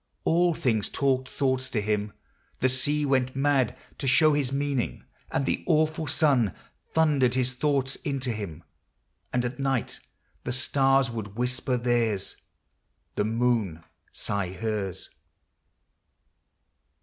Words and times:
All 0.23 0.55
things 0.55 0.89
talked 0.89 1.29
thoughts. 1.29 1.69
to 1.69 1.79
him. 1.79 2.13
The 2.59 2.69
sea 2.69 3.05
went 3.05 3.35
mad 3.35 3.77
To 3.99 4.07
show 4.07 4.33
his 4.33 4.51
meaning; 4.51 5.03
and 5.31 5.45
the 5.45 5.63
awful 5.67 6.07
sun 6.07 6.55
Thundered 6.91 7.35
his 7.35 7.53
thoughts 7.53 7.97
into 7.97 8.31
him; 8.33 8.63
and 9.31 9.45
at 9.45 9.59
night 9.59 9.99
The 10.43 10.53
stars 10.53 11.11
would 11.11 11.35
whisper 11.37 11.77
theirs, 11.77 12.35
the 13.13 13.25
moon 13.25 13.83
sigh 14.11 14.53
hers. 14.53 15.07